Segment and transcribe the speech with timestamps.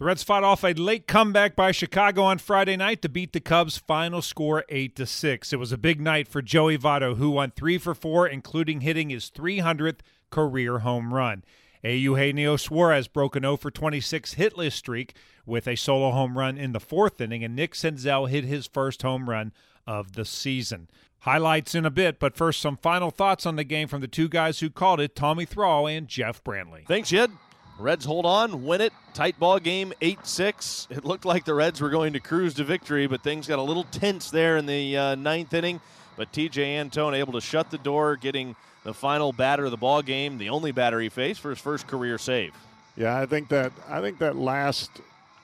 [0.00, 3.38] The Reds fought off a late comeback by Chicago on Friday night to beat the
[3.40, 5.52] Cubs' final score 8 to 6.
[5.52, 9.10] It was a big night for Joey Votto, who won 3 for 4, including hitting
[9.10, 9.98] his 300th
[10.30, 11.44] career home run.
[11.84, 11.94] A.
[11.98, 16.72] Eugenio Suarez broke an 0 for 26 hitless streak with a solo home run in
[16.72, 19.52] the fourth inning, and Nick Senzel hit his first home run
[19.86, 20.88] of the season.
[21.18, 24.30] Highlights in a bit, but first, some final thoughts on the game from the two
[24.30, 26.86] guys who called it Tommy Thrall and Jeff Brantley.
[26.86, 27.32] Thanks, Jed.
[27.80, 28.92] Reds hold on, win it.
[29.14, 30.88] Tight ball game, 8 6.
[30.90, 33.62] It looked like the Reds were going to cruise to victory, but things got a
[33.62, 35.80] little tense there in the uh, ninth inning.
[36.16, 40.02] But Tejay Antone able to shut the door, getting the final batter of the ball
[40.02, 42.54] game, the only batter he faced for his first career save.
[42.96, 44.90] Yeah, I think that I think that last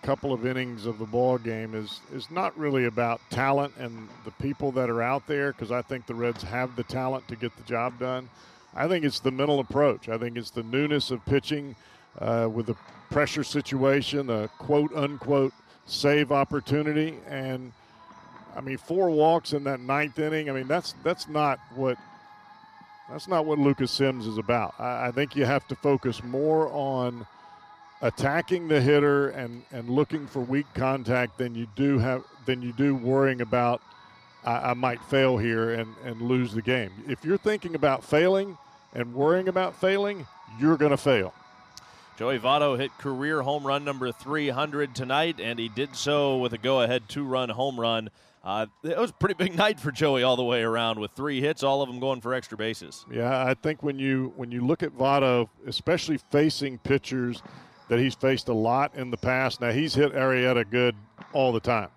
[0.03, 4.31] couple of innings of the ball game is is not really about talent and the
[4.33, 7.57] people that are out there because I think the Reds have the talent to get
[7.57, 8.29] the job done.
[8.75, 10.11] I think it's the mental approach.
[10.11, 11.75] I think it's the newness of pitching
[12.19, 12.77] uh, with a
[13.11, 15.53] pressure situation, a quote unquote
[15.87, 17.73] save opportunity, and
[18.57, 20.51] I mean four walks in that ninth inning.
[20.51, 21.99] I mean that's that's not what
[23.11, 24.75] that's not what Lucas Sims is about.
[24.79, 27.27] I, I think you have to focus more on
[28.03, 32.73] attacking the hitter and, and looking for weak contact than you do have than you
[32.73, 33.81] do worrying about
[34.45, 36.91] I, I might fail here and, and lose the game.
[37.09, 38.57] If you're thinking about failing
[38.95, 40.27] and worrying about failing,
[40.59, 41.35] you're going to fail.
[42.17, 46.59] Joey Votto hit career home run number 300 tonight, and he did so with a
[46.59, 48.09] go ahead two run home run.
[48.43, 51.43] Uh, it was a pretty big night for Joey all the way around with three
[51.43, 53.05] hits, all of them going for extra bases.
[53.11, 57.43] Yeah, I think when you when you look at Votto, especially facing pitchers
[57.89, 59.61] that he's faced a lot in the past.
[59.61, 60.97] Now he's hit Arrieta good
[61.35, 61.91] all the time,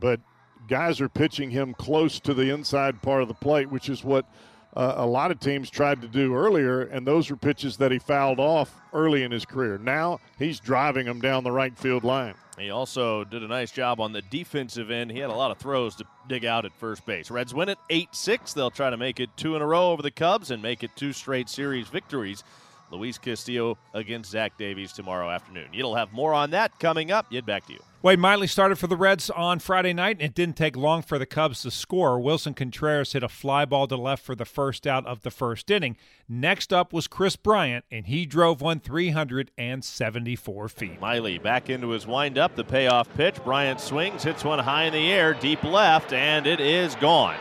[0.00, 0.20] but
[0.66, 4.24] guys are pitching him close to the inside part of the plate, which is what
[4.74, 7.98] uh, a lot of teams tried to do earlier, and those were pitches that he
[7.98, 9.78] fouled off early in his career.
[9.78, 12.34] Now he's driving them down the right field line.
[12.58, 15.12] He also did a nice job on the defensive end.
[15.12, 17.30] He had a lot of throws to dig out at first base.
[17.30, 18.52] Reds win it 8 6.
[18.52, 20.90] They'll try to make it two in a row over the Cubs and make it
[20.96, 22.42] two straight series victories.
[22.90, 25.68] Luis Castillo against Zach Davies tomorrow afternoon.
[25.72, 27.26] You'll have more on that coming up.
[27.30, 27.80] Yet back to you.
[28.00, 31.18] Wade Miley started for the Reds on Friday night, and it didn't take long for
[31.18, 32.20] the Cubs to score.
[32.20, 35.68] Willson Contreras hit a fly ball to left for the first out of the first
[35.68, 35.96] inning.
[36.28, 41.00] Next up was Kris Bryant, and he drove one 374 feet.
[41.00, 43.42] Miley back into his windup, the payoff pitch.
[43.42, 47.36] Bryant swings, hits one high in the air, deep left, and it is gone.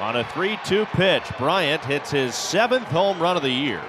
[0.00, 3.80] On a 3 2 pitch, Bryant hits his seventh home run of the year.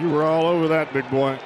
[0.00, 1.38] You were all over that, big boy.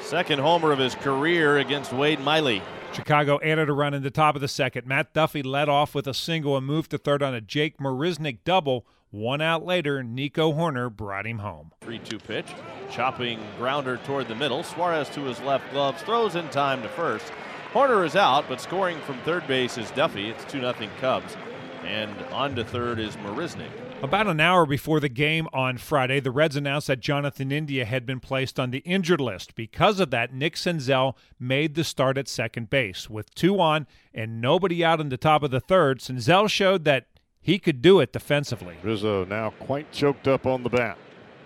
[0.00, 2.62] Second homer of his career against Wade Miley.
[2.94, 4.86] Chicago added a run in the top of the second.
[4.86, 8.38] Matt Duffy led off with a single and moved to third on a Jake Marisnick
[8.44, 8.86] double.
[9.10, 11.72] One out later, Nico Hoerner brought him home.
[11.82, 12.46] 3 2 pitch,
[12.90, 14.62] chopping grounder toward the middle.
[14.62, 17.30] Suarez to his left gloves, throws in time to first.
[17.72, 20.30] Hoerner is out, but scoring from third base is Duffy.
[20.30, 21.36] It's 2 0 Cubs.
[21.84, 23.70] And on to third is Marisnick.
[24.00, 28.06] About an hour before the game on Friday, the Reds announced that Jonathan India had
[28.06, 29.56] been placed on the injured list.
[29.56, 33.10] Because of that, Nick Senzel made the start at second base.
[33.10, 37.06] With two on and nobody out in the top of the third, Senzel showed that
[37.40, 38.76] he could do it defensively.
[38.84, 40.96] Rizzo now quite choked up on the bat.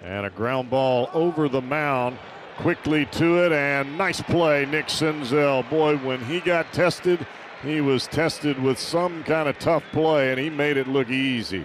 [0.02, 2.18] And a ground ball over the mound.
[2.58, 5.68] Quickly to it, and nice play, Nick Senzel.
[5.70, 7.26] Boy, when he got tested,
[7.62, 11.64] he was tested with some kind of tough play, and he made it look easy.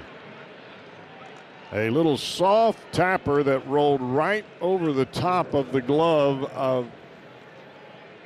[1.74, 6.88] A little soft tapper that rolled right over the top of the glove of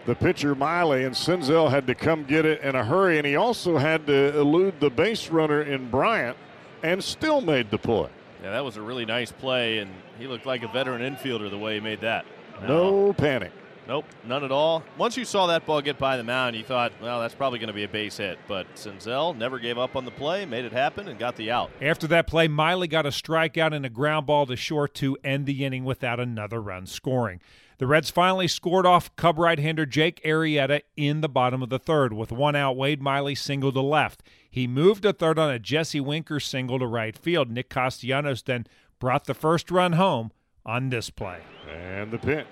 [0.06, 3.36] the pitcher Miley, and Senzel had to come get it in a hurry, and he
[3.36, 6.38] also had to elude the base runner in Bryant
[6.84, 8.10] and still made the play.
[8.44, 11.58] Yeah, that was a really nice play, and he looked like a veteran infielder the
[11.58, 12.26] way he made that.
[12.68, 13.52] No panic.
[13.88, 14.84] Nope, none at all.
[14.98, 17.68] Once you saw that ball get by the mound, you thought, well, that's probably going
[17.68, 18.38] to be a base hit.
[18.48, 21.72] But Senzel never gave up on the play, made it happen, and got the out.
[21.82, 25.46] After that play, Miley got a strikeout and a ground ball to short to end
[25.46, 27.42] the inning without another run scoring.
[27.80, 32.14] The Reds finally scored off Cub right-hander Jake Arrieta in the bottom of the third.
[32.14, 34.22] With one out, Wade Miley singled to left.
[34.48, 37.50] He moved to third on a Jesse Winker single to right field.
[37.50, 38.68] Nick Castellanos then
[39.00, 40.32] brought the first run home
[40.64, 41.40] on this play.
[41.68, 42.46] And the pitch.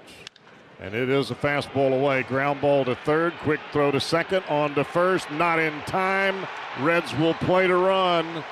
[0.81, 2.23] And it is a fastball away.
[2.23, 3.33] Ground ball to third.
[3.39, 4.43] Quick throw to second.
[4.47, 5.29] On to first.
[5.31, 6.47] Not in time.
[6.79, 8.43] Reds will play to run.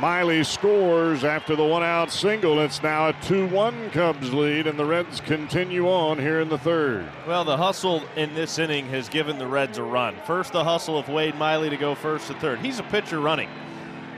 [0.00, 2.58] Miley scores after the one out single.
[2.58, 6.58] It's now a 2 1 Cubs lead, and the Reds continue on here in the
[6.58, 7.08] third.
[7.28, 10.16] Well, the hustle in this inning has given the Reds a run.
[10.26, 12.58] First, the hustle of Wade Miley to go first to third.
[12.58, 13.48] He's a pitcher running.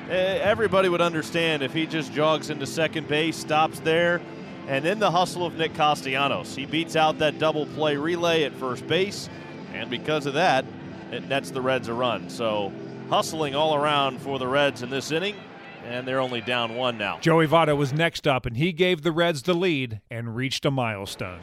[0.09, 4.23] eh, everybody would understand if he just jogs into second base, stops there,
[4.69, 6.55] and then the hustle of Nick Castellanos.
[6.55, 9.29] He beats out that double play relay at first base,
[9.73, 10.65] and because of that,
[11.13, 12.29] it nets the Reds a run.
[12.29, 12.73] So
[13.09, 15.37] hustling all around for the Reds in this inning,
[15.85, 17.19] and they're only down one now.
[17.21, 20.71] Joey Votto was next up, and he gave the Reds the lead and reached a
[20.71, 21.41] milestone.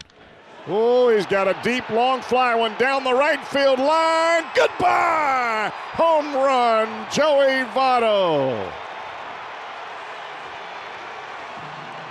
[0.68, 4.46] Oh, he's got a deep, long fly one down the right field line.
[4.56, 5.72] Goodbye!
[5.94, 8.72] Home run, Joey Votto.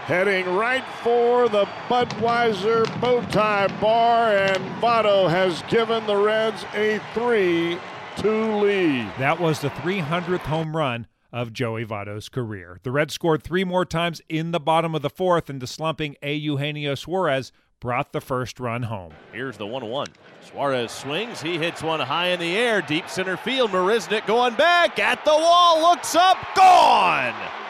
[0.06, 7.00] Heading right for the Budweiser bow tie bar, and Votto has given the Reds a
[7.14, 7.78] 3
[8.16, 9.12] 2 lead.
[9.20, 12.80] That was the 300th home run of Joey Votto's career.
[12.82, 16.16] The Reds scored three more times in the bottom of the fourth, and the slumping
[16.20, 16.34] A.
[16.34, 19.12] Eugenio Suarez brought the first run home.
[19.32, 20.08] Here's the 1 1.
[20.50, 21.40] Suarez swings.
[21.40, 23.70] He hits one high in the air, deep center field.
[23.70, 27.61] Marisnick going back at the wall, looks up, gone!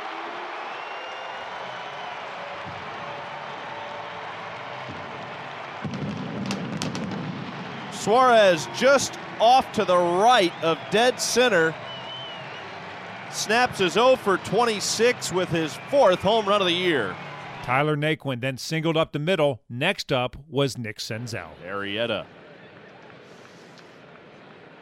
[8.02, 11.72] Suarez just off to the right of dead center.
[13.30, 17.14] Snaps his 0 for 26 with his fourth home run of the year.
[17.62, 19.60] Tyler Naquin then singled up the middle.
[19.70, 21.50] Next up was Nick Senzel.
[21.64, 22.26] Arrieta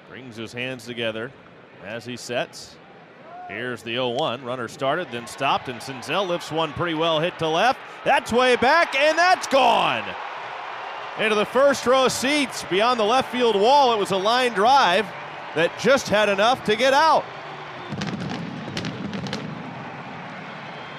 [0.08, 1.30] brings his hands together
[1.84, 2.76] as he sets.
[3.48, 4.42] Here's the 0 1.
[4.44, 7.80] Runner started, then stopped, and Senzel lifts one pretty well hit to left.
[8.02, 10.04] That's way back, and that's gone.
[11.20, 13.92] Into the first row seats beyond the left field wall.
[13.92, 15.06] It was a line drive
[15.54, 17.26] that just had enough to get out.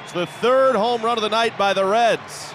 [0.03, 2.53] It's the third home run of the night by the Reds.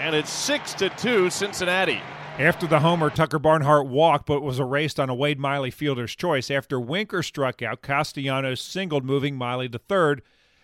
[0.00, 2.00] And it's 6 to 2 Cincinnati.
[2.40, 6.50] After the homer, Tucker Barnhart walked but was erased on a Wade Miley fielder's choice.
[6.50, 10.22] After Winker struck out, Castellanos singled, moving Miley to third.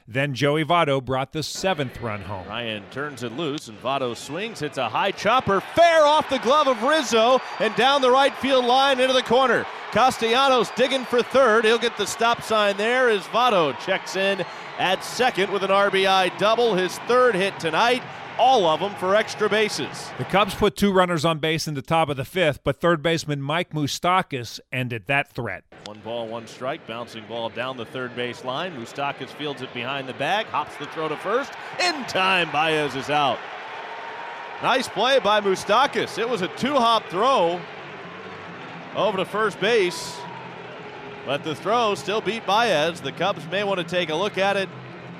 [0.09, 2.47] Then Joey Votto brought the seventh run home.
[2.49, 6.67] Ryan turns it loose, and Votto swings, hits a high chopper, fair off the glove
[6.67, 9.65] of Rizzo, and down the right field line into the corner.
[9.93, 11.65] Castellanos digging for third.
[11.65, 14.45] He'll get the stop sign there as Votto checks in
[14.79, 18.03] at second with an RBI double, his third hit tonight
[18.39, 20.11] all of them for extra bases.
[20.19, 23.03] The Cubs put two runners on base in the top of the fifth, but third
[23.03, 25.65] baseman Mike Moustakas ended that threat.
[25.87, 28.77] One ball, one strike, bouncing ball down the third base line.
[28.77, 31.53] Moustakas fields it behind the bag, hops the throw to first.
[31.81, 33.39] In time, Baez is out.
[34.63, 36.19] Nice play by Moustakas.
[36.19, 37.61] It was a two hop throw
[38.95, 40.17] over to first base,
[41.27, 43.01] but the throw still beat Baez.
[43.01, 44.69] The Cubs may want to take a look at it,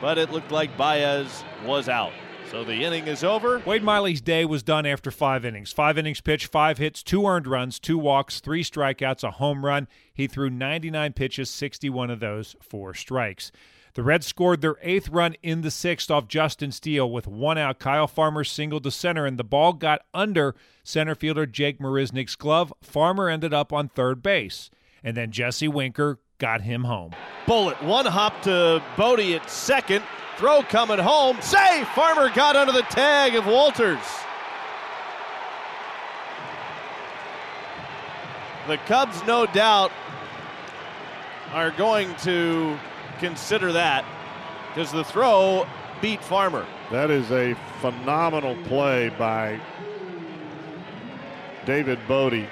[0.01, 2.13] but it looked like Baez was out.
[2.53, 3.61] So the inning is over.
[3.61, 5.73] Wade Miley's day was done after five innings.
[5.73, 9.89] Five innings pitched, five hits, two earned runs, two walks, three strikeouts, a home run.
[10.13, 13.53] He threw 99 pitches, 61 of those for strikes.
[13.95, 17.79] The Reds scored their eighth run in the sixth off Justin Steele with one out.
[17.79, 22.71] Kyle Farmer singled to center, and the ball got under center fielder Jake Marisnick's glove.
[22.83, 24.69] Farmer ended up on third base,
[25.03, 27.13] and then Jesse Winker got him home.
[27.47, 30.05] Bullet, one hop to Bote at second.
[30.43, 31.41] Throw coming home.
[31.41, 31.87] Safe!
[31.91, 34.03] Farmer got under the tag of Walters.
[38.67, 39.93] The Cubs, no doubt,
[41.53, 42.77] are going to
[43.21, 44.05] consider that
[44.67, 45.65] because the throw
[46.01, 46.67] beat Farmer.
[46.91, 49.61] That is a phenomenal play by
[51.67, 52.49] David Bote.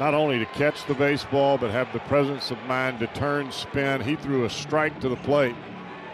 [0.00, 4.00] Not only to catch the baseball, but have the presence of mind to turn, spin.
[4.00, 5.54] He threw a strike to the plate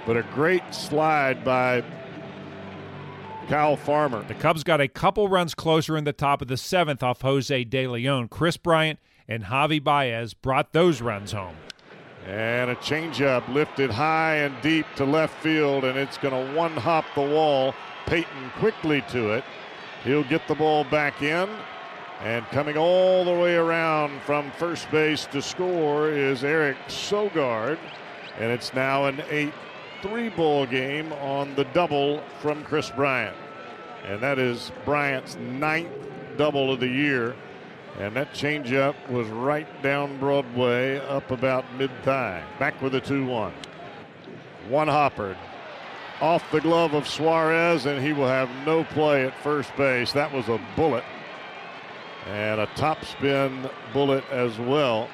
[0.06, 1.82] but a great slide by
[3.48, 4.22] Kyle Farmer.
[4.24, 7.64] The Cubs got a couple runs closer in the top of the seventh off Jose
[7.64, 8.28] De Leon.
[8.28, 11.56] Kris Bryant and Javi Baez brought those runs home.
[12.26, 16.72] And a changeup lifted high and deep to left field, and it's going to one
[16.72, 17.74] hop the wall.
[18.04, 19.44] Payton quickly to it.
[20.04, 21.48] He'll get the ball back in.
[22.20, 27.78] And coming all the way around from first base to score is Eric Sogard.
[28.38, 29.52] And it's now an 8
[30.02, 33.36] three ball game on the double from Kris Bryant.
[34.06, 35.92] And that is Bryant's ninth
[36.36, 37.34] double of the year.
[37.98, 42.44] And that changeup was right down Broadway, up about mid thigh.
[42.58, 43.52] Back with a 2 1.
[44.68, 45.36] One hoppered
[46.20, 50.12] off the glove of Suarez, and he will have no play at first base.
[50.12, 51.04] That was a bullet.
[52.26, 55.08] And a top spin bullet as well.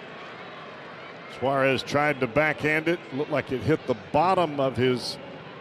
[1.39, 2.99] Suarez tried to backhand it.
[3.15, 5.19] Looked like it hit the bottom of his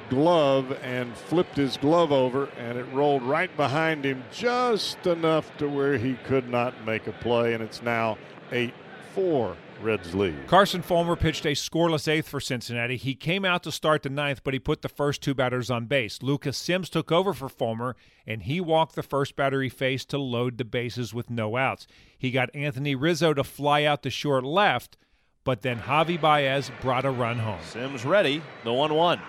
[0.10, 5.68] glove and flipped his glove over, and it rolled right behind him just enough to
[5.68, 8.18] where he could not make a play, and it's now
[8.52, 8.74] 8
[9.14, 10.48] 4 Reds lead.
[10.48, 12.96] Carson Fulmer pitched a scoreless eighth for Cincinnati.
[12.96, 15.86] He came out to start the ninth, but he put the first two batters on
[15.86, 16.24] base.
[16.24, 20.18] Lucas Sims took over for Fulmer, and he walked the first batter he faced to
[20.18, 21.86] load the bases with no outs.
[22.18, 24.96] He got Anthony Rizzo to fly out to short left,
[25.44, 27.60] but then Javi Baez brought a run home.
[27.64, 29.20] Sims ready, the 1 1.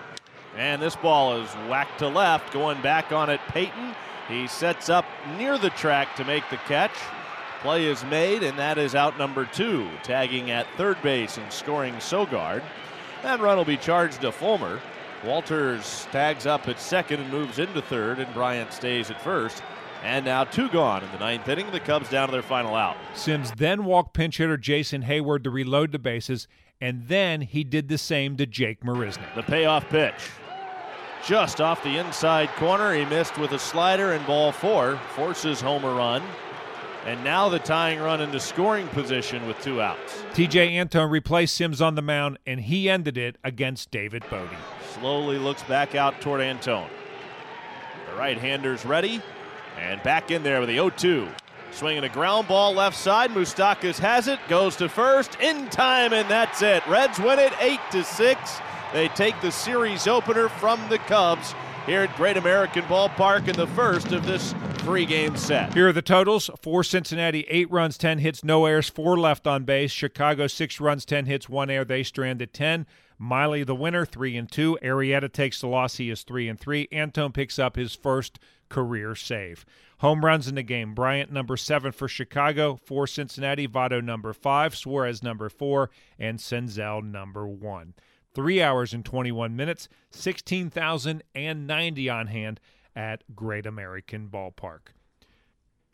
[0.57, 3.41] And this ball is whacked to left, going back on it.
[3.49, 3.93] Payton.
[4.27, 5.05] He sets up
[5.37, 6.95] near the track to make the catch.
[7.61, 11.93] Play is made, and that is out number two, tagging at third base and scoring
[11.95, 12.63] Sogard.
[13.21, 14.79] That run will be charged to Fulmer.
[15.23, 19.61] Walters tags up at second and moves into third, and Bryant stays at first.
[20.05, 21.71] And now two gone in the ninth inning.
[21.71, 22.95] The Cubs down to their final out.
[23.15, 26.47] Sims then walked pinch hitter Jason Heyward to reload the bases,
[26.79, 29.33] and then he did the same to Jake Marisnick.
[29.33, 30.13] The payoff pitch.
[31.25, 32.93] Just off the inside corner.
[32.93, 36.21] He missed with a slider, and ball four forces Homer run.
[37.05, 40.23] And now the tying run into scoring position with two outs.
[40.33, 44.49] Tejay Antone replaced Sims on the mound, and he ended it against David Bote.
[44.93, 46.89] Slowly looks back out toward Antone.
[48.09, 49.21] The right hander's ready,
[49.77, 51.27] and back in there with the 0 2.
[51.71, 53.31] Swinging a ground ball left side.
[53.31, 56.85] Moustakas has it, goes to first in time, and that's it.
[56.87, 58.59] Reds win it 8 to 6.
[58.93, 61.53] They take the series opener from the Cubs
[61.85, 65.73] here at Great American Ballpark in the first of this three game set.
[65.73, 69.63] Here are the totals for Cincinnati eight runs, 10 hits, no errors, four left on
[69.63, 69.91] base.
[69.91, 71.85] Chicago six runs, 10 hits, one error.
[71.85, 72.85] They strand at 10.
[73.17, 74.77] Miley the winner, three and two.
[74.81, 75.97] Arrieta takes the loss.
[75.97, 76.87] He is three and three.
[76.91, 79.65] Antone picks up his first career save.
[79.99, 80.93] Home runs in the game.
[80.93, 83.67] Bryant number seven for Chicago, for Cincinnati.
[83.67, 87.93] Votto number five, Suarez number four, and Senzel number one
[88.35, 92.59] three hours and 21 minutes, 16,090 on hand
[92.95, 94.91] at Great American Ballpark.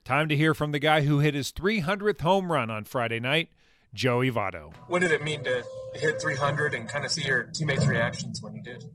[0.04, 3.50] Time to hear from the guy who hit his 300th home run on Friday night,
[3.94, 4.74] Joey Votto.
[4.88, 8.56] What did it mean to hit 300 and kind of see your teammates' reactions when
[8.56, 8.86] you did?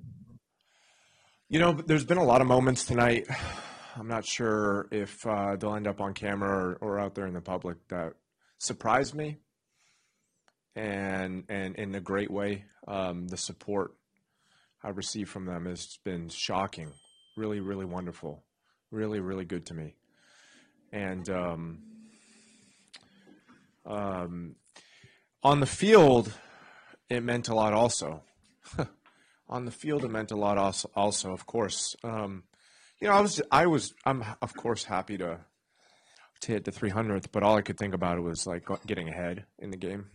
[1.48, 3.26] You know, there's been a lot of moments tonight.
[3.96, 7.34] I'm not sure if uh, they'll end up on camera or, or out there in
[7.34, 8.14] the public that
[8.58, 9.36] surprised me
[10.74, 12.64] and and in a great way.
[12.86, 13.94] Um, the support
[14.82, 16.92] I received from them has been shocking,
[17.36, 18.44] really, really wonderful,
[18.90, 19.94] really, really good to me.
[20.92, 21.78] And um,
[23.84, 24.56] um,
[25.46, 26.32] on the field,
[27.08, 27.72] it meant a lot.
[27.72, 28.22] Also,
[29.48, 30.58] on the field, it meant a lot.
[30.58, 32.42] Also, also of course, um,
[33.00, 35.38] you know, I was, I was, I'm of course happy to
[36.40, 39.70] to hit the 300th, but all I could think about was like getting ahead in
[39.70, 40.06] the game.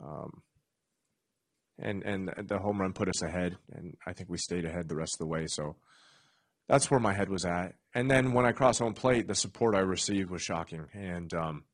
[0.00, 0.42] Um,
[1.78, 4.96] and and the home run put us ahead, and I think we stayed ahead the
[4.96, 5.46] rest of the way.
[5.46, 5.76] So
[6.68, 7.74] that's where my head was at.
[7.94, 10.86] And then when I crossed home plate, the support I received was shocking.
[10.92, 11.64] And um,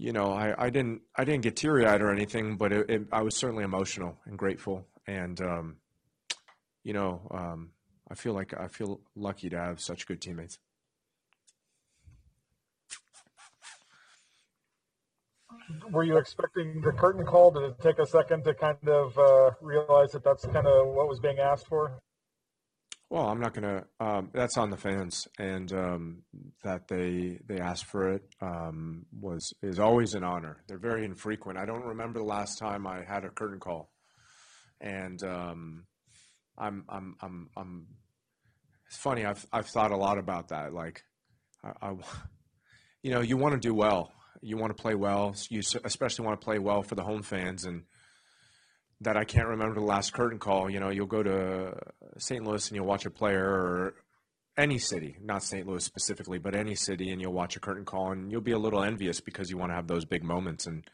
[0.00, 3.02] you know, I, I didn't I didn't get teary eyed or anything, but it, it,
[3.12, 4.86] I was certainly emotional and grateful.
[5.06, 5.76] And um,
[6.82, 7.72] you know, um,
[8.10, 10.58] I feel like I feel lucky to have such good teammates.
[15.90, 17.50] were you expecting the curtain call?
[17.50, 21.08] Did it take a second to kind of uh, realize that that's kind of what
[21.08, 22.00] was being asked for?
[23.10, 23.86] Well, I'm not gonna.
[23.98, 26.22] Um, that's on the fans, and um,
[26.62, 30.62] that they they asked for it um, was is always an honor.
[30.68, 31.58] They're very infrequent.
[31.58, 33.90] I don't remember the last time I had a curtain call,
[34.80, 35.86] and um,
[36.56, 37.86] I'm I'm I'm I'm.
[38.86, 39.24] It's funny.
[39.24, 40.72] I've I've thought a lot about that.
[40.72, 41.02] Like,
[41.64, 41.94] I, I
[43.02, 45.34] you know, you want to do well, you want to play well.
[45.48, 47.82] You especially want to play well for the home fans, and
[49.00, 50.70] that I can't remember the last curtain call.
[50.70, 51.74] You know, you'll go to
[52.18, 52.44] St.
[52.44, 53.94] Louis and you'll watch a player or
[54.56, 55.66] any city, not St.
[55.66, 58.58] Louis specifically, but any city, and you'll watch a curtain call, and you'll be a
[58.58, 60.66] little envious because you want to have those big moments.
[60.66, 60.84] And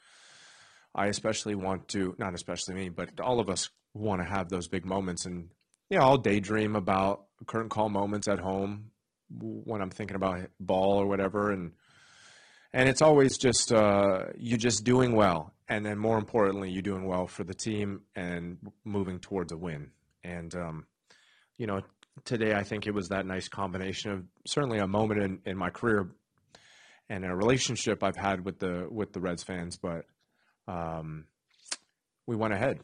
[0.95, 4.69] I especially want to, not especially me, but all of us want to have those
[4.69, 5.27] big moments.
[5.27, 5.51] And
[5.91, 8.91] yeah, I'll daydream about curtain call moments at home
[9.31, 11.73] when I'm thinking about ball or whatever, and
[12.73, 17.07] and it's always just uh, you just doing well, and then more importantly, you doing
[17.07, 19.91] well for the team and moving towards a win.
[20.23, 20.87] And um,
[21.59, 21.81] you know,
[22.25, 25.71] today I think it was that nice combination of certainly a moment in, in my
[25.71, 26.09] career
[27.09, 30.05] and a relationship I've had with the with the Reds fans, but
[30.67, 31.27] um,
[32.27, 32.81] we went ahead,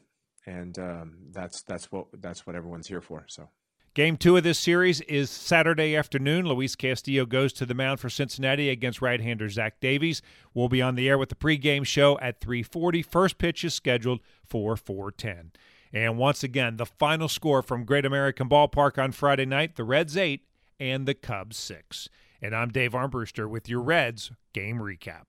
[0.46, 3.24] and um, that's that's what that's what everyone's here for.
[3.28, 3.48] So.
[3.94, 6.46] Game two of this series is Saturday afternoon.
[6.46, 10.22] Luis Castillo goes to the mound for Cincinnati against right-hander Zach Davies.
[10.54, 13.02] We'll be on the air with the pregame show at 3:40.
[13.02, 15.52] First pitch is scheduled for 4:10.
[15.92, 20.16] And once again, the final score from Great American Ballpark on Friday night: the Reds
[20.16, 20.46] eight
[20.80, 22.08] and the Cubs six.
[22.40, 25.26] And I'm Dave Armbruster with your Reds game recap.